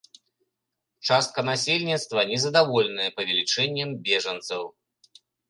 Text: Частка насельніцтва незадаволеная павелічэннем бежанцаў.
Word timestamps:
Частка 1.09 1.39
насельніцтва 1.49 2.19
незадаволеная 2.31 3.11
павелічэннем 3.21 3.89
бежанцаў. 4.09 4.63